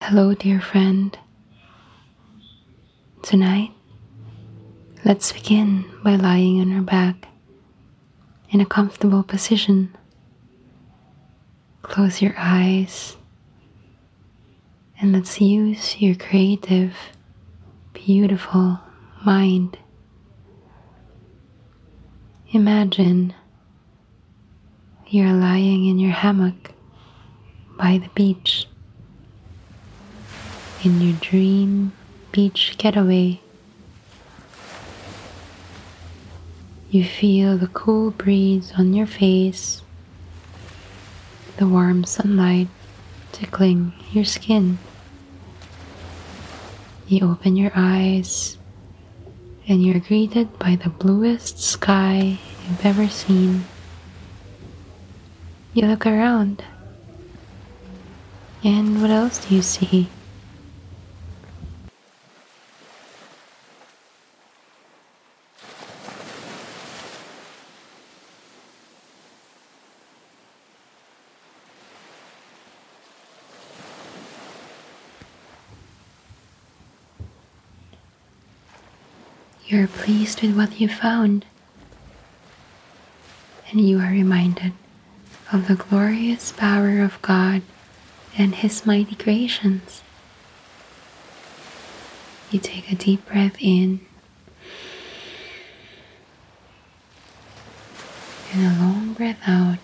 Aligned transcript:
Hello, 0.00 0.32
dear 0.32 0.58
friend. 0.58 1.18
Tonight, 3.20 3.72
let's 5.04 5.32
begin 5.32 5.84
by 6.02 6.14
lying 6.14 6.60
on 6.62 6.72
our 6.72 6.80
back 6.80 7.28
in 8.48 8.62
a 8.62 8.64
comfortable 8.64 9.22
position. 9.22 9.94
Close 11.82 12.22
your 12.22 12.34
eyes 12.38 13.18
and 14.98 15.12
let's 15.12 15.42
use 15.42 16.00
your 16.00 16.14
creative, 16.14 16.94
beautiful 17.92 18.80
mind. 19.26 19.76
Imagine 22.52 23.34
you're 25.08 25.34
lying 25.34 25.84
in 25.86 25.98
your 25.98 26.12
hammock 26.12 26.70
by 27.76 27.98
the 27.98 28.08
beach 28.14 28.67
in 30.84 31.00
your 31.00 31.16
dream 31.20 31.92
beach 32.30 32.76
getaway. 32.78 33.40
You 36.90 37.04
feel 37.04 37.58
the 37.58 37.66
cool 37.66 38.12
breeze 38.12 38.72
on 38.78 38.94
your 38.94 39.06
face, 39.06 39.82
the 41.56 41.66
warm 41.66 42.04
sunlight 42.04 42.68
tickling 43.32 43.92
your 44.12 44.24
skin. 44.24 44.78
You 47.08 47.30
open 47.30 47.56
your 47.56 47.72
eyes 47.74 48.56
and 49.66 49.84
you're 49.84 50.00
greeted 50.00 50.58
by 50.58 50.76
the 50.76 50.90
bluest 50.90 51.58
sky 51.58 52.38
you've 52.68 52.86
ever 52.86 53.08
seen. 53.08 53.66
You 55.74 55.86
look 55.86 56.06
around, 56.06 56.64
and 58.64 59.00
what 59.02 59.10
else 59.10 59.46
do 59.46 59.54
you 59.54 59.62
see? 59.62 60.08
You're 79.68 79.86
pleased 79.86 80.40
with 80.40 80.56
what 80.56 80.80
you 80.80 80.88
found, 80.88 81.44
and 83.70 83.86
you 83.86 83.98
are 83.98 84.08
reminded 84.10 84.72
of 85.52 85.68
the 85.68 85.74
glorious 85.74 86.52
power 86.52 87.02
of 87.02 87.20
God 87.20 87.60
and 88.38 88.54
His 88.54 88.86
mighty 88.86 89.14
creations. 89.14 90.02
You 92.50 92.60
take 92.60 92.90
a 92.90 92.94
deep 92.94 93.26
breath 93.26 93.56
in 93.60 94.00
and 98.54 98.74
a 98.74 98.80
long 98.80 99.12
breath 99.12 99.38
out, 99.46 99.80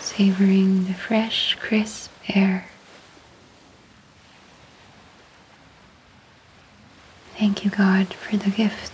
savoring 0.00 0.86
the 0.86 0.94
fresh, 0.94 1.56
crisp 1.60 2.10
air. 2.26 2.66
Thank 7.40 7.64
you, 7.64 7.70
God, 7.70 8.12
for 8.12 8.36
the 8.36 8.50
gift 8.50 8.92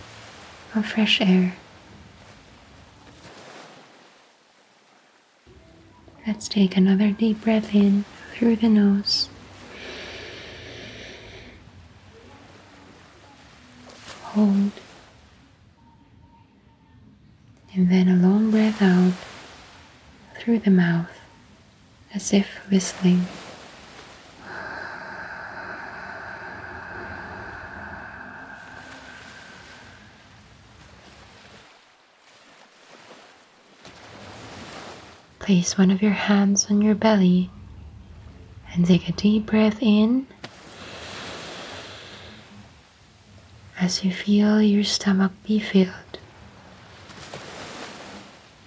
of 0.73 0.85
fresh 0.85 1.19
air. 1.19 1.55
Let's 6.25 6.47
take 6.47 6.77
another 6.77 7.11
deep 7.11 7.41
breath 7.41 7.75
in 7.75 8.05
through 8.31 8.55
the 8.55 8.69
nose. 8.69 9.27
Hold. 14.23 14.71
And 17.73 17.91
then 17.91 18.07
a 18.07 18.15
long 18.15 18.49
breath 18.49 18.81
out 18.81 19.11
through 20.39 20.59
the 20.59 20.71
mouth 20.71 21.19
as 22.13 22.31
if 22.31 22.47
whistling. 22.71 23.27
Place 35.47 35.77
one 35.77 35.91
of 35.91 36.01
your 36.01 36.11
hands 36.11 36.69
on 36.69 36.81
your 36.81 36.93
belly 36.93 37.49
and 38.73 38.85
take 38.85 39.07
a 39.07 39.13
deep 39.13 39.45
breath 39.45 39.81
in 39.81 40.27
as 43.79 44.03
you 44.03 44.11
feel 44.11 44.61
your 44.61 44.83
stomach 44.83 45.31
be 45.45 45.57
filled. 45.57 46.19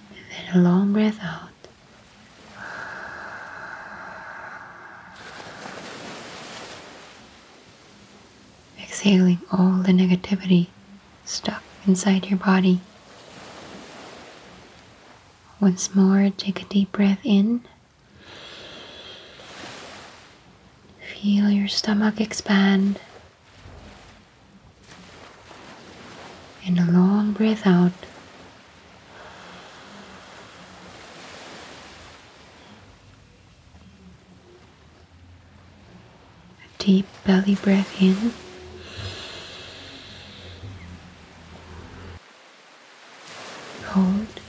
And 0.09 0.25
then 0.31 0.55
a 0.55 0.63
long 0.67 0.91
breath 0.91 1.19
out. 1.21 1.49
Exhaling 8.81 9.39
all 9.51 9.83
the 9.83 9.91
negativity 9.91 10.69
stuck 11.25 11.61
inside 11.85 12.25
your 12.25 12.39
body. 12.39 12.81
Once 15.61 15.93
more, 15.93 16.31
take 16.37 16.59
a 16.59 16.65
deep 16.65 16.91
breath 16.91 17.19
in. 17.23 17.61
Feel 21.13 21.51
your 21.51 21.67
stomach 21.67 22.19
expand. 22.19 22.99
And 26.65 26.79
a 26.79 26.91
long 26.91 27.33
breath 27.33 27.67
out. 27.67 27.91
A 36.65 36.83
deep 36.83 37.05
belly 37.23 37.53
breath 37.53 38.01
in. 38.01 38.33
Hold. 43.89 44.40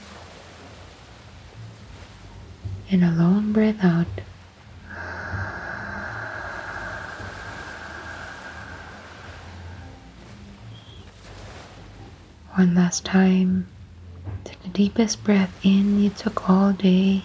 And 2.93 3.03
a 3.03 3.11
long 3.11 3.51
breath 3.51 3.83
out. 3.83 4.05
One 12.53 12.75
last 12.75 13.03
time. 13.03 13.65
Take 14.43 14.61
the 14.61 14.69
deepest 14.69 15.23
breath 15.23 15.51
in 15.63 16.03
you 16.03 16.11
took 16.11 16.47
all 16.47 16.71
day. 16.73 17.23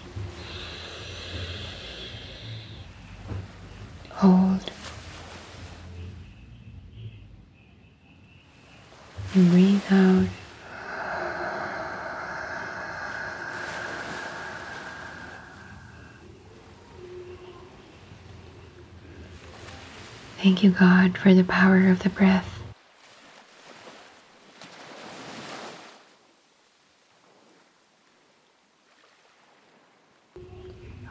Hold. 4.13 4.71
And 9.35 9.51
breathe 9.51 9.83
out. 9.91 10.38
Thank 20.59 20.73
you, 20.73 20.77
God, 20.77 21.17
for 21.17 21.33
the 21.33 21.45
power 21.45 21.87
of 21.87 22.03
the 22.03 22.09
breath. 22.09 22.61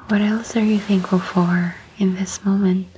What 0.08 0.20
else 0.20 0.54
are 0.54 0.60
you 0.60 0.78
thankful 0.78 1.20
for 1.20 1.76
in 1.96 2.16
this 2.16 2.44
moment? 2.44 2.88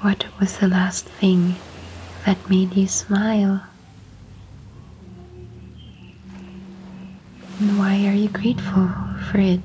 What 0.00 0.24
was 0.40 0.56
the 0.58 0.66
last 0.68 1.04
thing 1.04 1.56
that 2.24 2.48
made 2.48 2.74
you 2.74 2.88
smile? 2.88 3.62
And 7.58 7.78
why 7.78 8.06
are 8.06 8.14
you 8.14 8.30
grateful 8.30 8.88
for 9.30 9.38
it? 9.38 9.60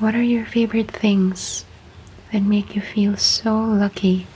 What 0.00 0.16
are 0.16 0.22
your 0.22 0.44
favorite 0.44 0.90
things 0.90 1.64
that 2.32 2.42
make 2.42 2.74
you 2.74 2.82
feel 2.82 3.16
so 3.16 3.56
lucky? 3.56 4.26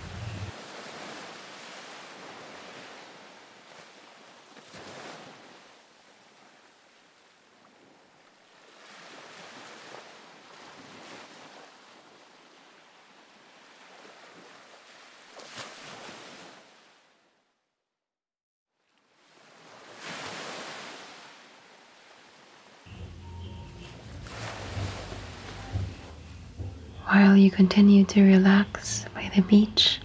While 27.11 27.39
you 27.39 27.51
continue 27.51 28.05
to 28.05 28.23
relax 28.23 29.07
by 29.15 29.31
the 29.35 29.41
beach, 29.41 29.99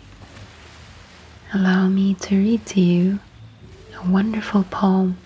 allow 1.53 1.89
me 1.89 2.13
to 2.13 2.37
read 2.37 2.65
to 2.67 2.79
you 2.79 3.19
a 4.01 4.09
wonderful 4.09 4.63
poem 4.63 5.17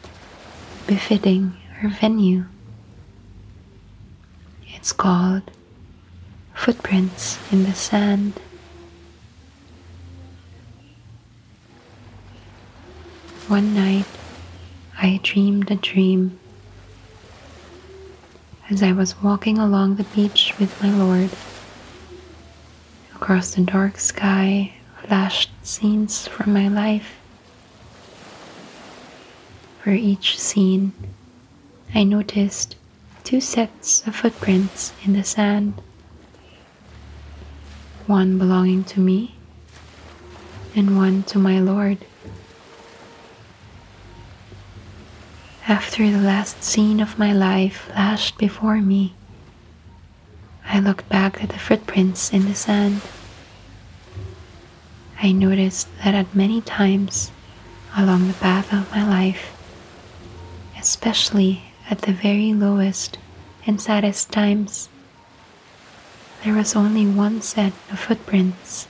befitting 0.88 1.56
our 1.80 1.90
venue. 1.90 2.46
It's 4.70 4.92
called 4.92 5.52
Footprints 6.56 7.38
in 7.52 7.62
the 7.62 7.76
Sand. 7.76 8.34
One 13.48 13.76
night 13.76 14.08
I 14.98 15.20
dreamed 15.22 15.70
a 15.70 15.76
dream 15.76 16.40
as 18.68 18.82
I 18.82 18.94
was 18.94 19.22
walking 19.22 19.60
along 19.60 19.98
the 19.98 20.06
beach 20.06 20.56
with 20.60 20.82
my 20.82 20.90
Lord. 20.90 21.30
Across 23.28 23.56
the 23.56 23.64
dark 23.64 24.00
sky 24.00 24.72
flashed 25.04 25.50
scenes 25.62 26.30
from 26.30 26.54
my 26.54 26.70
life. 26.70 27.18
For 29.84 29.90
each 29.90 30.40
scene, 30.40 30.94
I 31.94 32.06
noticed 32.06 32.78
two 33.26 33.42
sets 33.42 34.08
of 34.08 34.16
footprints 34.16 34.94
in 35.04 35.12
the 35.12 35.26
sand. 35.26 35.82
One 38.06 38.38
belonging 38.38 38.86
to 38.96 39.02
me, 39.02 39.36
and 40.74 40.96
one 40.96 41.24
to 41.24 41.38
my 41.38 41.60
Lord. 41.60 42.06
After 45.68 46.10
the 46.10 46.22
last 46.22 46.64
scene 46.64 47.02
of 47.02 47.20
my 47.20 47.34
life 47.34 47.90
flashed 47.92 48.38
before 48.38 48.78
me, 48.78 49.16
I 50.66 50.80
looked 50.80 51.10
back 51.10 51.44
at 51.44 51.50
the 51.50 51.60
footprints 51.60 52.32
in 52.32 52.46
the 52.46 52.56
sand. 52.56 53.02
I 55.22 55.32
noticed 55.32 55.88
that 56.04 56.14
at 56.14 56.36
many 56.36 56.62
times 56.62 57.32
along 57.96 58.28
the 58.28 58.36
path 58.36 58.72
of 58.72 58.92
my 58.92 59.08
life, 59.08 59.58
especially 60.80 61.64
at 61.90 62.04
the 62.04 62.14
very 62.14 62.54
lowest 62.54 63.18
and 63.66 63.82
saddest 63.82 64.32
times, 64.32 64.90
there 66.44 66.54
was 66.54 66.76
only 66.76 67.08
one 67.08 67.42
set 67.42 67.74
of 67.92 68.00
footprints. 68.00 68.88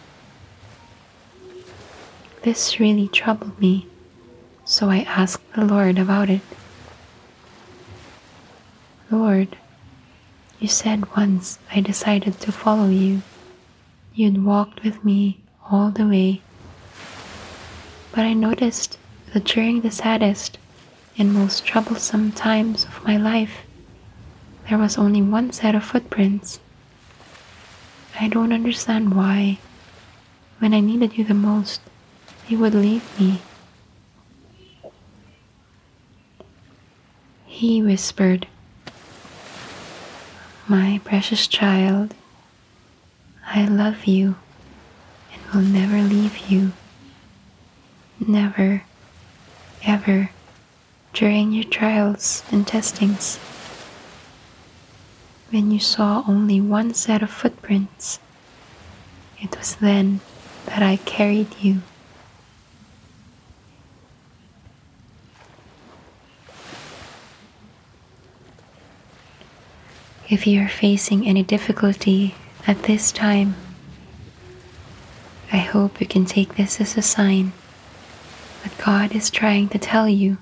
This 2.42 2.78
really 2.78 3.08
troubled 3.08 3.58
me, 3.60 3.88
so 4.66 4.90
I 4.90 5.00
asked 5.08 5.54
the 5.54 5.64
Lord 5.64 5.98
about 5.98 6.30
it. 6.30 6.42
Lord, 9.10 9.56
you 10.60 10.68
said 10.68 11.16
once 11.16 11.58
I 11.74 11.80
decided 11.80 12.42
to 12.42 12.52
follow 12.52 12.90
you, 12.90 13.22
you'd 14.14 14.44
walked 14.44 14.84
with 14.84 15.06
me 15.06 15.40
all 15.72 15.92
the 15.92 16.08
way. 16.08 16.42
But 18.12 18.26
I 18.26 18.34
noticed 18.34 18.98
that 19.34 19.44
during 19.44 19.82
the 19.82 19.92
saddest 19.92 20.58
and 21.18 21.34
most 21.34 21.66
troublesome 21.66 22.32
times 22.32 22.86
of 22.86 23.04
my 23.04 23.18
life, 23.18 23.64
there 24.70 24.78
was 24.78 24.98
only 24.98 25.22
one 25.22 25.52
set 25.52 25.76
of 25.76 25.84
footprints. 25.84 26.60
I 28.20 28.28
don't 28.28 28.54
understand 28.54 29.14
why, 29.14 29.60
when 30.60 30.74
I 30.74 30.80
needed 30.80 31.18
you 31.18 31.24
the 31.24 31.34
most, 31.34 31.82
you 32.48 32.58
would 32.60 32.74
leave 32.74 33.20
me. 33.20 33.42
He 37.46 37.82
whispered, 37.82 38.48
my 40.68 41.00
precious 41.04 41.48
child, 41.48 42.14
I 43.46 43.66
love 43.66 44.06
you 44.06 44.36
will 45.54 45.62
never 45.62 46.02
leave 46.02 46.50
you. 46.50 46.74
Never, 48.20 48.84
ever, 49.84 50.32
during 51.14 51.52
your 51.52 51.64
trials 51.64 52.44
and 52.52 52.66
testings. 52.66 53.38
When 55.50 55.72
you 55.72 55.80
saw 55.80 56.24
only 56.28 56.60
one 56.60 56.94
set 56.94 57.24
of 57.24 57.30
footprints, 57.30 58.20
it 59.40 59.58
was 59.58 59.76
then 59.76 60.20
that 60.66 60.84
I 60.84 60.98
carried 60.98 61.56
you. 61.62 61.82
If 70.30 70.46
you 70.46 70.62
are 70.62 70.68
facing 70.68 71.26
any 71.26 71.44
difficulty 71.44 72.36
at 72.68 72.84
this 72.84 73.14
time, 73.14 73.56
I 75.52 75.58
hope 75.58 76.02
you 76.02 76.08
can 76.08 76.26
take 76.26 76.56
this 76.56 76.82
as 76.82 76.98
a 76.98 77.02
sign 77.02 77.54
that 78.64 78.78
God 78.84 79.16
is 79.16 79.30
trying 79.30 79.70
to 79.70 79.80
tell 79.80 80.10
you 80.10 80.38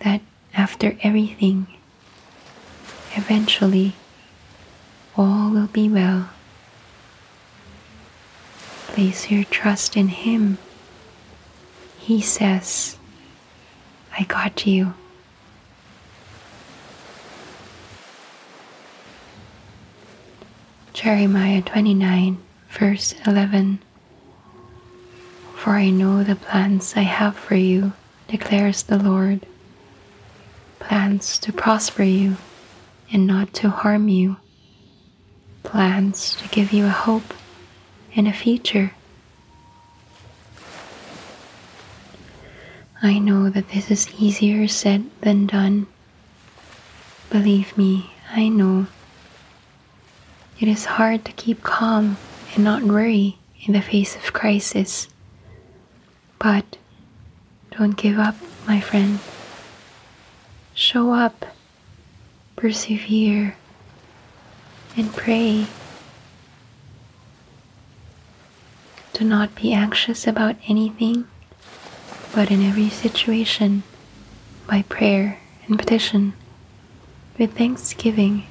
that 0.00 0.20
after 0.54 0.96
everything, 1.02 1.66
eventually 3.14 3.94
all 5.16 5.50
will 5.50 5.68
be 5.68 5.88
well. 5.88 6.30
Place 8.88 9.30
your 9.30 9.44
trust 9.44 9.96
in 9.96 10.08
Him. 10.08 10.58
He 11.98 12.20
says, 12.20 12.98
I 14.18 14.24
got 14.24 14.66
you. 14.66 14.94
Jeremiah 20.92 21.62
29, 21.62 22.38
verse 22.70 23.14
11. 23.26 23.80
For 25.56 25.70
I 25.70 25.90
know 25.90 26.22
the 26.22 26.36
plans 26.36 26.94
I 26.96 27.02
have 27.02 27.36
for 27.36 27.56
you, 27.56 27.92
declares 28.28 28.84
the 28.84 28.96
Lord 28.98 29.44
plans 30.78 31.38
to 31.38 31.52
prosper 31.52 32.02
you 32.02 32.36
and 33.12 33.26
not 33.26 33.52
to 33.54 33.68
harm 33.68 34.08
you, 34.08 34.36
plans 35.62 36.36
to 36.36 36.48
give 36.48 36.72
you 36.72 36.86
a 36.86 36.90
hope 36.90 37.34
and 38.16 38.26
a 38.26 38.32
future. 38.32 38.92
I 43.02 43.18
know 43.18 43.50
that 43.50 43.70
this 43.70 43.90
is 43.90 44.14
easier 44.18 44.68
said 44.68 45.10
than 45.20 45.46
done. 45.46 45.86
Believe 47.30 47.76
me, 47.76 48.12
I 48.30 48.48
know. 48.48 48.86
It 50.60 50.68
is 50.68 50.84
hard 50.84 51.24
to 51.24 51.32
keep 51.32 51.62
calm 51.62 52.16
and 52.54 52.64
not 52.64 52.82
worry 52.82 53.38
in 53.64 53.72
the 53.72 53.82
face 53.82 54.16
of 54.16 54.32
crisis. 54.32 55.08
But 56.38 56.76
don't 57.70 57.96
give 57.96 58.18
up, 58.18 58.36
my 58.66 58.80
friend. 58.80 59.18
Show 60.74 61.12
up, 61.12 61.46
persevere, 62.56 63.56
and 64.96 65.14
pray. 65.14 65.66
Do 69.12 69.24
not 69.24 69.54
be 69.54 69.72
anxious 69.72 70.26
about 70.26 70.56
anything, 70.66 71.26
but 72.34 72.50
in 72.50 72.62
every 72.62 72.88
situation, 72.88 73.82
by 74.66 74.82
prayer 74.82 75.38
and 75.66 75.78
petition, 75.78 76.32
with 77.38 77.56
thanksgiving 77.56 78.46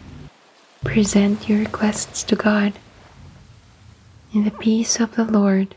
Present 0.84 1.50
your 1.50 1.60
requests 1.60 2.24
to 2.24 2.38
God. 2.38 2.74
In 4.31 4.43
the 4.43 4.51
peace 4.51 5.00
of 5.00 5.15
the 5.15 5.24
Lord, 5.24 5.74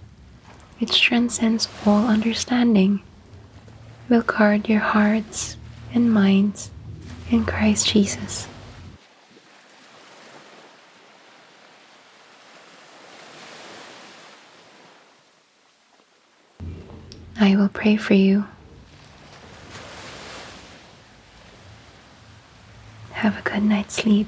which 0.78 1.00
transcends 1.00 1.68
all 1.86 2.06
understanding, 2.06 3.00
will 4.10 4.20
guard 4.20 4.68
your 4.68 4.80
hearts 4.80 5.56
and 5.94 6.12
minds 6.12 6.70
in 7.30 7.46
Christ 7.46 7.88
Jesus. 7.88 8.46
I 17.40 17.56
will 17.56 17.70
pray 17.70 17.96
for 17.96 18.12
you. 18.12 18.44
Have 23.12 23.38
a 23.38 23.42
good 23.42 23.62
night's 23.62 23.94
sleep. 23.94 24.26